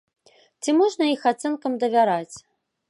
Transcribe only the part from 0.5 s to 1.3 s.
Ці можна іх